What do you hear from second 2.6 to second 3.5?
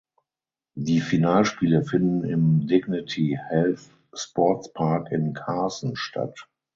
Dignity